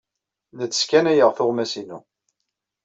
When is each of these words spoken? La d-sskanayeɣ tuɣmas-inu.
La 0.57 0.65
d-sskanayeɣ 0.67 1.31
tuɣmas-inu. 1.33 1.99